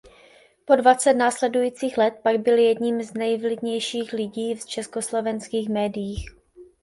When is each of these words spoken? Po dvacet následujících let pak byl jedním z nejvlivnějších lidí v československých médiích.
Po 0.65 0.75
dvacet 0.75 1.13
následujících 1.13 1.97
let 1.97 2.13
pak 2.23 2.37
byl 2.37 2.57
jedním 2.57 3.03
z 3.03 3.13
nejvlivnějších 3.13 4.13
lidí 4.13 4.55
v 4.55 4.65
československých 4.65 5.69
médiích. 5.69 6.25